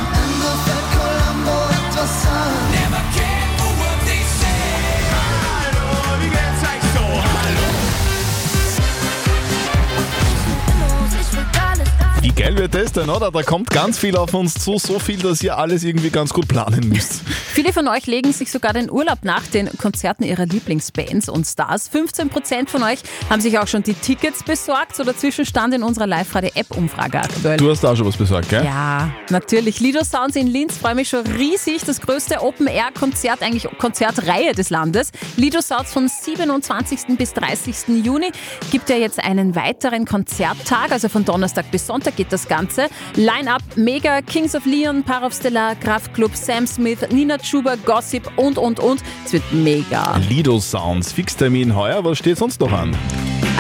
Wird 12.61 12.75
das 12.75 12.93
denn, 12.93 13.09
oder? 13.09 13.31
Da 13.31 13.43
kommt 13.43 13.71
ganz 13.71 13.99
viel 13.99 14.15
auf 14.19 14.35
uns 14.35 14.53
zu, 14.53 14.77
so 14.77 14.99
viel, 14.99 15.17
dass 15.17 15.43
ihr 15.43 15.57
alles 15.57 15.83
irgendwie 15.83 16.11
ganz 16.11 16.35
gut 16.35 16.47
planen 16.47 16.91
müsst. 16.91 17.23
Viele 17.27 17.73
von 17.73 17.89
euch 17.89 18.07
legen 18.07 18.35
sich 18.35 18.53
sogar 18.53 18.75
den 18.75 18.91
Urlaub 18.91 19.21
nach 19.23 19.47
den 19.47 19.71
Konzerten 19.79 20.25
ihrer 20.25 20.45
Lieblingsbands 20.45 21.31
und 21.31 21.47
Stars. 21.47 21.91
15% 21.91 22.69
von 22.69 22.83
euch 22.83 22.99
haben 23.31 23.41
sich 23.41 23.59
auch 23.59 23.67
schon 23.67 23.83
die 23.83 23.95
Tickets 23.95 24.43
besorgt. 24.43 24.95
So 24.95 25.05
der 25.05 25.17
Zwischenstand 25.17 25.73
in 25.73 25.83
unserer 25.83 26.07
Live-Radio-App-Umfrage 26.07 27.21
aktuell. 27.21 27.57
Du 27.57 27.71
hast 27.71 27.83
da 27.83 27.93
auch 27.93 27.97
schon 27.97 28.07
was 28.07 28.19
besorgt, 28.19 28.51
gell? 28.51 28.63
Ja, 28.63 29.11
natürlich. 29.31 29.81
Lido 29.81 30.05
Sounds 30.05 30.37
in 30.37 30.47
Linz 30.47 30.77
freue 30.77 30.95
mich 30.95 31.09
schon 31.09 31.27
riesig. 31.27 31.85
Das 31.87 32.03
größte 32.03 32.43
Open-Air-Konzert, 32.43 33.41
eigentlich 33.41 33.69
Konzertreihe 33.79 34.53
des 34.53 34.69
Landes. 34.69 35.13
Lido 35.39 35.63
Sounds 35.63 35.95
vom 35.95 36.09
27. 36.09 37.17
bis 37.17 37.33
30. 37.33 38.05
Juni 38.05 38.33
gibt 38.71 38.91
ja 38.91 38.97
jetzt 38.97 39.19
einen 39.19 39.55
weiteren 39.57 40.05
Konzerttag. 40.05 40.93
Also 40.93 41.09
von 41.09 41.25
Donnerstag 41.25 41.71
bis 41.71 41.87
Sonntag 41.87 42.17
geht 42.17 42.31
das 42.31 42.50
Ganze. 42.51 42.89
Line-Up 43.15 43.63
Mega, 43.77 44.21
Kings 44.21 44.55
of 44.55 44.67
Leon, 44.67 45.05
Parov 45.05 45.33
Stellar, 45.33 45.77
Kraftklub, 45.77 46.35
Sam 46.35 46.67
Smith, 46.67 46.99
Nina 47.11 47.39
Chuba, 47.39 47.77
Gossip 47.77 48.31
und, 48.37 48.59
und, 48.59 48.81
und. 48.81 49.03
Es 49.25 49.33
wird 49.33 49.45
mega. 49.53 50.17
Lido 50.29 50.59
Sounds, 50.59 51.13
Fixtermin 51.13 51.75
heuer, 51.77 52.05
was 52.05 52.19
steht 52.19 52.37
sonst 52.37 52.61
noch 52.61 52.73
an? 52.73 52.95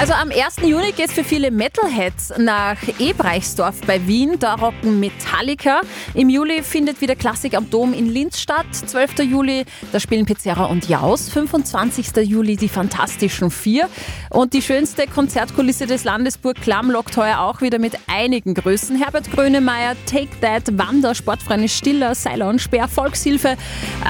Also 0.00 0.14
am 0.14 0.30
1. 0.30 0.66
Juni 0.66 0.92
geht 0.92 1.08
es 1.08 1.12
für 1.12 1.24
viele 1.24 1.50
Metalheads 1.50 2.32
nach 2.38 2.78
Ebreichsdorf 2.98 3.82
bei 3.86 4.06
Wien. 4.06 4.38
Da 4.38 4.54
rocken 4.54 4.98
Metallica. 4.98 5.82
Im 6.14 6.30
Juli 6.30 6.62
findet 6.62 7.02
wieder 7.02 7.14
Klassik 7.14 7.54
am 7.54 7.68
Dom 7.68 7.92
in 7.92 8.06
Linz 8.06 8.40
statt. 8.40 8.64
12. 8.72 9.18
Juli, 9.18 9.66
da 9.92 10.00
spielen 10.00 10.24
Pizzerra 10.24 10.64
und 10.64 10.88
Jaus. 10.88 11.28
25. 11.28 12.16
Juli 12.26 12.56
die 12.56 12.70
Fantastischen 12.70 13.50
Vier. 13.50 13.90
Und 14.30 14.54
die 14.54 14.62
schönste 14.62 15.06
Konzertkulisse 15.06 15.86
des 15.86 16.04
Landes 16.04 16.38
Burg 16.38 16.62
Klamm 16.62 16.90
lockt 16.90 17.18
heuer 17.18 17.40
auch 17.40 17.60
wieder 17.60 17.78
mit 17.78 17.92
einigen 18.06 18.54
Größen. 18.54 18.96
Herbert 18.96 19.30
Grönemeyer, 19.30 19.96
Take 20.06 20.30
That, 20.40 20.78
Wander, 20.78 21.14
Sportfreunde 21.14 21.68
Stiller, 21.68 22.14
Seiler 22.14 22.48
und 22.48 22.62
Speer, 22.62 22.88
Volkshilfe. 22.88 23.58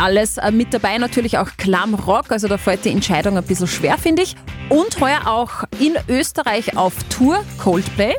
Alles 0.01 0.39
äh, 0.39 0.53
mit 0.53 0.73
dabei. 0.73 0.99
Natürlich 0.99 1.39
auch 1.39 1.49
Klamm 1.57 1.95
Rock. 1.95 2.31
Also 2.31 2.47
da 2.47 2.59
fällt 2.59 2.85
die 2.85 2.91
Entscheidung 2.91 3.37
ein 3.37 3.43
bisschen 3.43 3.67
schwer, 3.67 3.99
finde 3.99 4.23
ich. 4.23 4.37
Und 4.69 5.01
heuer 5.01 5.27
auch 5.27 5.65
in 5.81 5.97
Österreich 6.09 6.77
auf 6.77 6.95
Tour 7.09 7.45
Coldplay. 7.59 8.15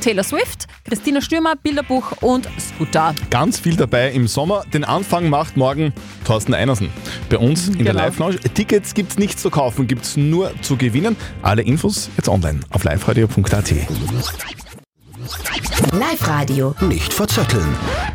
Taylor 0.00 0.24
Swift, 0.24 0.66
Christina 0.84 1.20
Stürmer, 1.20 1.54
Bilderbuch 1.56 2.12
und 2.20 2.48
Scooter. 2.58 3.14
Ganz 3.30 3.58
viel 3.60 3.76
dabei 3.76 4.10
im 4.10 4.26
Sommer. 4.26 4.64
Den 4.72 4.84
Anfang 4.84 5.28
macht 5.30 5.56
morgen 5.56 5.94
Thorsten 6.26 6.52
Einersen 6.52 6.90
bei 7.30 7.38
uns 7.38 7.68
in 7.68 7.84
der 7.84 7.92
Genau. 7.92 8.04
Live-Lounge. 8.04 8.38
Tickets 8.54 8.92
gibt 8.92 9.12
es 9.12 9.18
nicht 9.18 9.38
zu 9.38 9.50
kaufen, 9.50 9.86
gibt 9.86 10.04
es 10.04 10.16
nur 10.16 10.50
zu 10.62 10.76
gewinnen. 10.76 11.16
Alle 11.42 11.62
Infos 11.62 12.10
jetzt 12.16 12.28
online 12.28 12.60
auf 12.70 12.84
liveradio.at. 12.84 13.72
Live-Radio. 15.92 16.74
Nicht 16.82 17.14
verzetteln. 17.14 17.64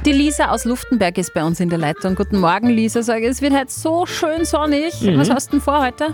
Die 0.05 0.11
Lisa 0.11 0.49
aus 0.49 0.65
Luftenberg 0.65 1.17
ist 1.17 1.33
bei 1.33 1.43
uns 1.43 1.59
in 1.59 1.69
der 1.69 1.79
Leitung. 1.79 2.15
Guten 2.15 2.39
Morgen, 2.39 2.69
Lisa. 2.69 3.01
Sag, 3.01 3.23
es 3.23 3.41
wird 3.41 3.53
heute 3.53 3.71
so 3.71 4.05
schön 4.05 4.45
sonnig. 4.45 4.93
Was 5.15 5.29
hast 5.29 5.47
du 5.47 5.51
denn 5.53 5.61
vor 5.61 5.81
heute? 5.81 6.13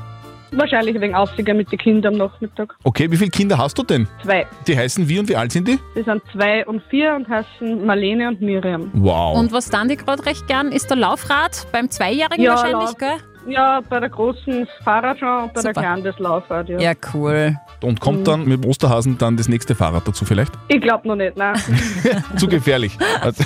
Wahrscheinlich 0.58 1.00
wegen 1.02 1.14
Aufsieger 1.16 1.54
mit 1.54 1.72
den 1.72 1.78
Kindern 1.80 2.14
am 2.14 2.20
Nachmittag. 2.30 2.76
Okay, 2.84 3.12
wie 3.12 3.18
viele 3.18 3.30
Kinder 3.30 3.58
hast 3.58 3.78
du 3.78 3.84
denn? 3.84 4.08
Zwei. 4.24 4.48
Die 4.68 4.78
heißen 4.78 5.08
wie 5.10 5.20
und 5.20 5.28
wie 5.30 5.36
alt 5.36 5.52
sind 5.52 5.68
die? 5.68 5.78
Die 5.98 6.04
sind 6.04 6.22
zwei 6.32 6.66
und 6.66 6.82
vier 6.90 7.14
und 7.16 7.28
heißen 7.28 7.86
Marlene 7.86 8.30
und 8.30 8.42
Miriam. 8.42 8.90
Wow. 8.94 9.38
Und 9.38 9.52
was 9.52 9.70
dann 9.70 9.90
die 9.90 9.98
gerade 9.98 10.26
recht 10.26 10.48
gern, 10.48 10.72
ist 10.72 10.90
der 10.90 10.98
Laufrad 10.98 11.68
beim 11.72 11.90
Zweijährigen 11.90 12.44
Ja, 12.44 12.52
wahrscheinlich, 12.52 12.90
Lauf. 12.90 12.98
gell? 12.98 13.18
Ja, 13.48 13.82
bei 13.88 14.00
der 14.00 14.10
großen 14.10 14.62
das 14.66 14.84
Fahrrad 14.84 15.20
schon 15.20 15.28
und 15.44 15.54
bei 15.54 15.62
Super. 15.62 15.74
der 15.74 15.84
kleinen 15.84 16.04
das 16.04 16.20
Laufrad, 16.20 16.68
ja. 16.70 16.80
Ja, 16.80 16.94
cool. 17.14 17.56
Und 17.82 18.00
kommt 18.00 18.28
dann 18.28 18.46
mit 18.46 18.64
dem 18.64 18.70
Osterhasen 18.70 19.18
dann 19.18 19.38
das 19.38 19.48
nächste 19.48 19.76
Fahrrad 19.76 20.08
dazu 20.08 20.26
vielleicht? 20.26 20.52
Ich 20.68 20.82
glaube 20.82 21.08
noch 21.08 21.16
nicht, 21.16 21.38
nein. 21.38 21.56
Zu 22.38 22.48
gefährlich. 22.48 22.98
Also, 23.22 23.44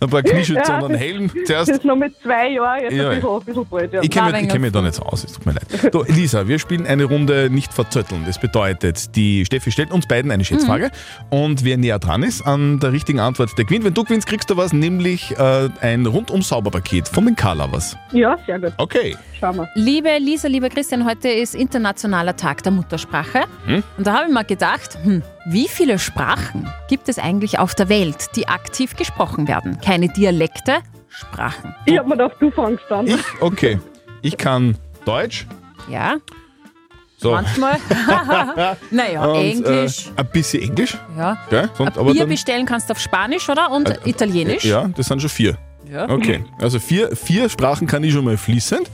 ein 0.00 0.10
paar 0.10 0.22
Knieschützer 0.22 0.62
Ja, 0.66 0.78
und 0.78 0.84
einen 0.86 0.92
das- 0.94 1.00
Helm 1.00 1.28
Das 1.34 1.44
zuerst. 1.46 1.68
ist 1.70 1.84
noch 1.84 1.96
mit 1.96 2.14
zwei 2.22 2.50
Jahren, 2.50 2.82
jetzt 2.82 2.92
Ja, 2.94 3.10
ein, 3.10 3.16
bisschen, 3.20 3.30
ein 3.36 3.44
bisschen 3.44 3.66
bald, 3.70 3.92
ja. 3.92 4.02
Ich 4.02 4.10
kenne 4.10 4.26
mich, 4.26 4.34
ein 4.34 4.44
ich 4.44 4.50
kenn 4.50 4.60
mich 4.62 4.72
wenig 4.72 4.72
da 4.72 4.82
nicht 4.82 4.94
so 4.94 5.02
aus, 5.04 5.24
es 5.24 5.32
tut 5.34 5.46
mir 5.46 5.52
leid. 5.52 5.92
So, 5.92 6.04
Lisa, 6.08 6.48
wir 6.48 6.58
spielen 6.58 6.86
eine 6.86 7.04
Runde 7.04 7.48
nicht 7.50 7.72
verzötteln. 7.72 8.24
Das 8.26 8.38
bedeutet, 8.40 9.14
die 9.14 9.44
Steffi 9.44 9.70
stellt 9.70 9.92
uns 9.92 10.06
beiden 10.06 10.30
eine 10.32 10.44
Schätzfrage 10.44 10.90
und 11.28 11.64
wer 11.64 11.76
näher 11.76 11.98
dran 11.98 12.22
ist 12.22 12.42
an 12.42 12.80
der 12.80 12.92
richtigen 12.92 13.20
Antwort, 13.20 13.50
der 13.56 13.64
gewinnt. 13.64 13.84
Wenn 13.84 13.94
du 13.94 14.02
gewinnst, 14.04 14.26
kriegst 14.26 14.50
du 14.50 14.56
was, 14.56 14.72
nämlich 14.72 15.38
äh, 15.38 15.68
ein 15.80 16.06
rundum 16.06 16.42
sauber 16.42 16.70
Paket 16.70 17.06
von 17.06 17.26
den 17.26 17.36
Carlovers. 17.36 17.96
Ja, 18.12 18.36
sehr 18.46 18.58
gut. 18.58 18.72
Okay. 18.78 19.16
Schauen 19.38 19.56
wir. 19.56 19.68
Liebe 19.74 20.18
Lisa, 20.18 20.48
lieber 20.48 20.68
Christian, 20.68 21.04
heute 21.06 21.28
ist 21.28 21.54
Internationaler 21.54 22.36
Tag 22.36 22.62
der 22.62 22.72
Muttersprache. 22.72 23.44
Hm? 23.66 23.82
Und 23.96 24.06
da 24.06 24.14
habe 24.14 24.28
ich 24.28 24.34
mir 24.34 24.44
gedacht, 24.44 24.98
hm, 25.02 25.22
wie 25.46 25.68
viele 25.68 25.98
Sprachen 25.98 26.68
gibt 26.88 27.08
es 27.08 27.18
eigentlich 27.18 27.58
auf 27.58 27.74
der 27.74 27.88
Welt, 27.88 28.28
die 28.36 28.48
aktiv 28.48 28.96
gesprochen 28.96 29.48
werden? 29.48 29.78
Keine 29.84 30.08
Dialekte, 30.08 30.78
Sprachen. 31.08 31.74
Ich 31.86 31.98
hab 31.98 32.06
mir 32.06 32.16
gedacht, 32.16 32.36
du 32.40 32.50
fängst 32.50 32.84
an. 32.90 33.06
Ich, 33.06 33.16
okay. 33.40 33.78
Ich 34.22 34.36
kann 34.36 34.76
Deutsch. 35.04 35.46
Ja, 35.88 36.16
So. 37.16 37.32
manchmal. 37.32 37.76
naja, 38.90 39.24
Und, 39.24 39.36
Englisch. 39.40 40.06
Äh, 40.08 40.20
ein 40.20 40.26
bisschen 40.32 40.62
Englisch. 40.62 40.96
ja. 41.16 41.36
Gell? 41.50 41.68
Sonst, 41.74 41.98
Ein 41.98 42.06
Bier 42.12 42.26
bestellen 42.26 42.66
kannst 42.66 42.88
du 42.88 42.92
auf 42.92 43.00
Spanisch, 43.00 43.48
oder? 43.48 43.70
Und 43.70 43.88
Äh, 43.90 43.96
Italienisch. 44.04 44.64
Ja, 44.64 44.88
das 44.94 45.06
sind 45.06 45.20
schon 45.20 45.30
vier. 45.30 45.56
Ja. 45.90 46.08
Okay, 46.08 46.44
also 46.60 46.78
vier, 46.78 47.14
vier 47.16 47.48
Sprachen 47.48 47.86
kann 47.86 48.04
ich 48.04 48.12
schon 48.12 48.24
mal 48.24 48.36
fließend. 48.36 48.88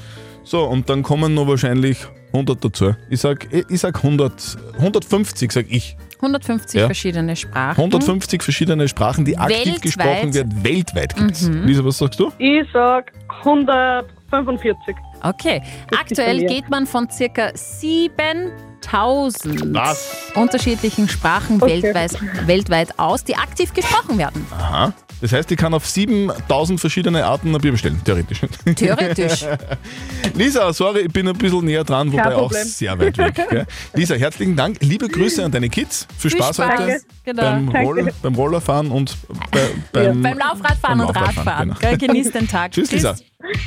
So, 0.45 0.65
und 0.65 0.89
dann 0.89 1.03
kommen 1.03 1.35
noch 1.35 1.47
wahrscheinlich 1.49 1.99
100 2.33 2.65
dazu. 2.65 2.95
Ich 3.11 3.21
sag, 3.21 3.49
ich 3.53 3.81
sag 3.81 3.97
100, 3.97 4.57
150, 4.79 5.53
sag 5.53 5.67
ich. 5.71 5.97
150 6.17 6.81
Ja. 6.81 6.87
verschiedene 6.87 7.37
Sprachen. 7.37 7.77
150 7.77 8.43
verschiedene 8.43 8.89
Sprachen, 8.89 9.25
die 9.25 9.37
aktiv 9.37 9.59
Weltweit. 9.67 9.83
gesprochen 9.83 10.35
werden. 10.35 10.65
Weltweit 10.65 11.17
gibt's. 11.17 11.43
Mhm. 11.43 11.65
Lisa, 11.65 11.85
was 11.85 11.99
sagst 11.99 12.19
du? 12.21 12.33
Ich 12.39 12.67
sag 12.73 13.13
145. 13.45 14.95
Okay, 15.23 15.61
aktuell 15.99 16.47
geht 16.47 16.71
man 16.71 16.87
von 16.87 17.11
circa 17.11 17.51
7000 17.55 19.75
Was? 19.75 20.31
unterschiedlichen 20.35 21.09
Sprachen 21.09 21.61
Okay. 21.61 21.83
weltweit, 21.83 22.13
weltweit 22.47 22.99
aus, 22.99 23.25
die 23.25 23.37
aktiv 23.37 23.73
gesprochen 23.75 24.17
werden. 24.19 24.47
Aha. 24.53 24.93
Das 25.21 25.33
heißt, 25.33 25.51
ich 25.51 25.57
kann 25.57 25.73
auf 25.73 25.87
7000 25.87 26.79
verschiedene 26.79 27.25
Arten 27.25 27.55
ein 27.55 27.61
Bier 27.61 27.73
bestellen, 27.73 28.01
theoretisch. 28.05 28.41
Theoretisch. 28.77 29.45
Lisa, 30.35 30.73
sorry, 30.73 31.01
ich 31.01 31.13
bin 31.13 31.27
ein 31.27 31.37
bisschen 31.37 31.65
näher 31.65 31.85
dran, 31.85 32.13
wobei 32.13 32.35
auch 32.35 32.53
sehr 32.53 32.99
weit 32.99 33.17
weg. 33.17 33.35
Gell? 33.49 33.67
Lisa, 33.95 34.15
herzlichen 34.15 34.57
Dank. 34.57 34.77
Liebe 34.81 35.09
Grüße 35.09 35.43
an 35.45 35.51
deine 35.51 35.69
Kids. 35.71 36.07
Viel 36.19 36.31
Viel 36.31 36.41
Spaß, 36.43 36.57
Spaß. 36.57 36.79
heute 36.81 37.01
Genau. 37.25 37.43
beim. 37.43 37.69
Roll, 37.71 38.13
beim 38.23 38.35
Rollerfahren 38.35 38.91
und 38.91 39.17
bei, 39.51 39.61
beim, 39.93 40.23
Beim 40.23 40.39
Laufradfahren 40.39 40.99
beim 40.99 41.09
und 41.09 41.17
Radfahren. 41.17 41.75
genau. 41.81 41.97
Genieß 41.97 42.33
den 42.33 42.47
Tag. 42.49 42.73
Tschüss, 42.73 42.93
Lisa. 42.93 43.17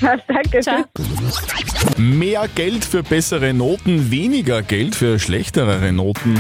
Danke. 0.01 0.59
Ciao. 0.61 0.83
Mehr 1.97 2.47
Geld 2.53 2.85
für 2.85 3.01
bessere 3.03 3.53
Noten, 3.53 4.11
weniger 4.11 4.61
Geld 4.61 4.95
für 4.95 5.19
schlechtere 5.19 5.91
Noten. 5.91 6.39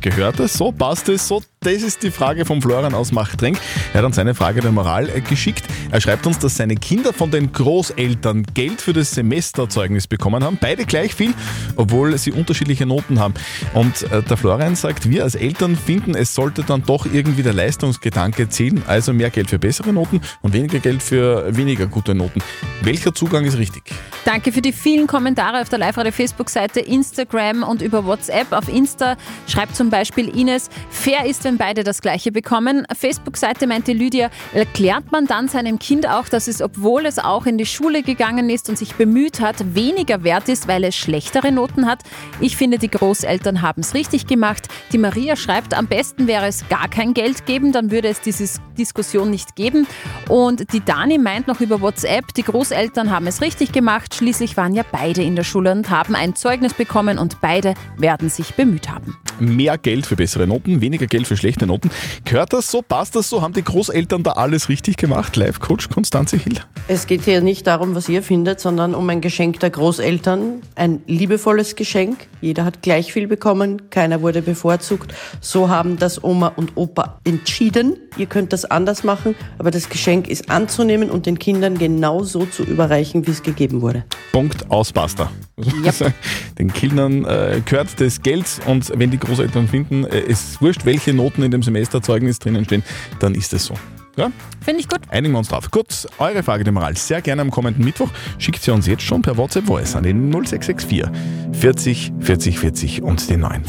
Gehört 0.00 0.38
das 0.40 0.54
so? 0.54 0.72
Passt 0.72 1.08
es 1.08 1.28
so? 1.28 1.42
Das 1.62 1.82
ist 1.82 2.02
die 2.02 2.10
Frage 2.10 2.46
von 2.46 2.62
Florian 2.62 2.94
aus 2.94 3.12
Machtrenk. 3.12 3.58
Er 3.92 3.98
hat 3.98 4.06
uns 4.06 4.16
seine 4.16 4.34
Frage 4.34 4.62
der 4.62 4.72
Moral 4.72 5.10
äh, 5.10 5.20
geschickt. 5.20 5.62
Er 5.90 6.00
schreibt 6.00 6.26
uns, 6.26 6.38
dass 6.38 6.56
seine 6.56 6.74
Kinder 6.74 7.12
von 7.12 7.30
den 7.30 7.52
Großeltern 7.52 8.44
Geld 8.54 8.80
für 8.80 8.94
das 8.94 9.10
Semesterzeugnis 9.10 10.06
bekommen 10.06 10.42
haben. 10.42 10.56
Beide 10.58 10.86
gleich 10.86 11.14
viel, 11.14 11.34
obwohl 11.76 12.16
sie 12.16 12.32
unterschiedliche 12.32 12.86
Noten 12.86 13.20
haben. 13.20 13.34
Und 13.74 14.10
äh, 14.10 14.22
der 14.22 14.38
Florian 14.38 14.74
sagt, 14.74 15.10
wir 15.10 15.22
als 15.22 15.34
Eltern 15.34 15.76
finden, 15.76 16.14
es 16.14 16.34
sollte 16.34 16.62
dann 16.62 16.82
doch 16.86 17.04
irgendwie 17.04 17.42
der 17.42 17.52
Leistungsgedanke 17.52 18.48
zählen. 18.48 18.82
Also 18.86 19.12
mehr 19.12 19.28
Geld 19.28 19.50
für 19.50 19.58
bessere 19.58 19.92
Noten 19.92 20.22
und 20.40 20.54
weniger 20.54 20.78
Geld 20.78 21.02
für 21.02 21.54
weniger 21.54 21.86
gute 21.88 22.14
Noten. 22.14 22.40
Welcher 22.80 23.12
Zugang 23.12 23.44
ist 23.44 23.58
richtig? 23.58 23.82
Danke 24.24 24.52
für 24.52 24.62
die 24.62 24.72
vielen 24.72 25.06
Kommentare 25.06 25.60
auf 25.60 25.68
der 25.68 25.78
Live-Radio-Facebook-Seite, 25.78 26.80
Instagram 26.80 27.64
und 27.64 27.82
über 27.82 28.06
WhatsApp. 28.06 28.50
Auf 28.52 28.68
Insta 28.68 29.18
schreibt 29.46 29.76
zum 29.76 29.90
Beispiel 29.90 30.34
Ines, 30.34 30.70
fair 30.88 31.26
ist, 31.26 31.44
wenn 31.44 31.49
beide 31.58 31.84
das 31.84 32.02
Gleiche 32.02 32.32
bekommen. 32.32 32.86
Facebook-Seite 32.96 33.66
meinte 33.66 33.92
Lydia, 33.92 34.30
erklärt 34.52 35.12
man 35.12 35.26
dann 35.26 35.48
seinem 35.48 35.78
Kind 35.78 36.08
auch, 36.08 36.28
dass 36.28 36.48
es, 36.48 36.62
obwohl 36.62 37.06
es 37.06 37.18
auch 37.18 37.46
in 37.46 37.58
die 37.58 37.66
Schule 37.66 38.02
gegangen 38.02 38.50
ist 38.50 38.68
und 38.68 38.78
sich 38.78 38.94
bemüht 38.94 39.40
hat, 39.40 39.74
weniger 39.74 40.24
wert 40.24 40.48
ist, 40.48 40.68
weil 40.68 40.84
es 40.84 40.96
schlechtere 40.96 41.52
Noten 41.52 41.86
hat? 41.86 42.02
Ich 42.40 42.56
finde, 42.56 42.78
die 42.78 42.90
Großeltern 42.90 43.62
haben 43.62 43.82
es 43.82 43.94
richtig 43.94 44.26
gemacht. 44.26 44.68
Die 44.92 44.98
Maria 44.98 45.36
schreibt, 45.36 45.74
am 45.74 45.86
besten 45.86 46.26
wäre 46.26 46.46
es 46.46 46.68
gar 46.68 46.88
kein 46.88 47.14
Geld 47.14 47.46
geben, 47.46 47.72
dann 47.72 47.90
würde 47.90 48.08
es 48.08 48.20
diese 48.20 48.60
Diskussion 48.78 49.30
nicht 49.30 49.56
geben. 49.56 49.86
Und 50.28 50.72
die 50.72 50.84
Dani 50.84 51.18
meint 51.18 51.46
noch 51.46 51.60
über 51.60 51.80
WhatsApp, 51.80 52.34
die 52.34 52.42
Großeltern 52.42 53.10
haben 53.10 53.26
es 53.26 53.40
richtig 53.40 53.72
gemacht. 53.72 54.14
Schließlich 54.14 54.56
waren 54.56 54.74
ja 54.74 54.84
beide 54.90 55.22
in 55.22 55.36
der 55.36 55.44
Schule 55.44 55.72
und 55.72 55.90
haben 55.90 56.14
ein 56.14 56.34
Zeugnis 56.34 56.74
bekommen 56.74 57.18
und 57.18 57.40
beide 57.40 57.74
werden 57.96 58.28
sich 58.28 58.54
bemüht 58.54 58.88
haben. 58.88 59.16
Mehr 59.40 59.78
Geld 59.78 60.06
für 60.06 60.16
bessere 60.16 60.46
Noten, 60.46 60.80
weniger 60.80 61.06
Geld 61.06 61.26
für 61.26 61.36
schlechte 61.36 61.66
Noten. 61.66 61.90
Gehört 62.24 62.52
das 62.52 62.70
so? 62.70 62.82
Passt 62.82 63.16
das 63.16 63.28
so? 63.28 63.42
Haben 63.42 63.54
die 63.54 63.64
Großeltern 63.64 64.22
da 64.22 64.32
alles 64.32 64.68
richtig 64.68 64.96
gemacht? 64.96 65.36
Live-Coach 65.36 65.88
Konstanze 65.88 66.36
Hill. 66.36 66.60
Es 66.88 67.06
geht 67.06 67.22
hier 67.22 67.40
nicht 67.40 67.66
darum, 67.66 67.94
was 67.94 68.08
ihr 68.08 68.22
findet, 68.22 68.60
sondern 68.60 68.94
um 68.94 69.08
ein 69.08 69.20
Geschenk 69.20 69.60
der 69.60 69.70
Großeltern. 69.70 70.62
Ein 70.74 71.02
liebevolles 71.06 71.74
Geschenk. 71.74 72.26
Jeder 72.40 72.64
hat 72.64 72.82
gleich 72.82 73.12
viel 73.12 73.26
bekommen, 73.26 73.90
keiner 73.90 74.22
wurde 74.22 74.42
bevorzugt. 74.42 75.14
So 75.40 75.68
haben 75.68 75.98
das 75.98 76.22
Oma 76.22 76.48
und 76.56 76.72
Opa 76.76 77.20
entschieden. 77.24 77.96
Ihr 78.16 78.26
könnt 78.26 78.52
das 78.52 78.64
anders 78.64 79.04
machen, 79.04 79.34
aber 79.58 79.70
das 79.70 79.88
Geschenk 79.88 80.28
ist 80.28 80.50
anzunehmen 80.50 81.10
und 81.10 81.26
den 81.26 81.38
Kindern 81.38 81.78
genau 81.78 82.22
so 82.24 82.44
zu 82.44 82.62
überreichen, 82.64 83.26
wie 83.26 83.30
es 83.30 83.42
gegeben 83.42 83.80
wurde. 83.80 84.04
Punkt 84.32 84.70
aus 84.70 84.92
Basta. 84.92 85.30
Den 86.58 86.72
Kindern 86.72 87.24
äh, 87.24 87.60
gehört 87.64 88.00
das 88.00 88.22
Geld 88.22 88.46
und 88.66 88.90
wenn 88.94 89.10
die 89.10 89.18
Großeltern 89.18 89.68
finden, 89.68 90.04
äh, 90.04 90.20
es 90.20 90.50
ist 90.50 90.62
wurscht, 90.62 90.84
welche 90.84 91.12
Noten 91.12 91.42
in 91.42 91.50
dem 91.50 91.62
Semesterzeugnis 91.62 92.38
drinnen 92.38 92.64
stehen, 92.64 92.82
dann 93.18 93.34
ist 93.34 93.52
es 93.52 93.64
so. 93.64 93.74
Ja? 94.16 94.30
Finde 94.60 94.80
ich 94.80 94.88
gut. 94.88 95.00
Einigen 95.08 95.32
wir 95.34 95.38
uns 95.38 95.48
drauf. 95.48 95.70
Gut, 95.70 96.06
eure 96.18 96.42
Frage, 96.42 96.64
die 96.64 96.70
Moral, 96.70 96.96
sehr 96.96 97.22
gerne 97.22 97.42
am 97.42 97.50
kommenden 97.50 97.84
Mittwoch. 97.84 98.10
Schickt 98.38 98.62
sie 98.62 98.70
uns 98.70 98.86
jetzt 98.86 99.02
schon 99.02 99.22
per 99.22 99.36
WhatsApp 99.36 99.66
Voice 99.66 99.96
an 99.96 100.02
den 100.02 100.30
0664 100.30 101.08
40 101.52 102.12
40 102.20 102.58
40 102.58 103.02
und 103.02 103.30
den 103.30 103.40
9. 103.40 103.62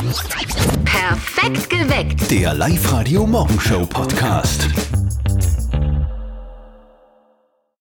Perfekt 0.86 1.70
geweckt. 1.70 2.32
Der 2.32 2.54
Live-Radio 2.54 3.26
Morgenshow 3.26 3.86
Podcast. 3.86 4.68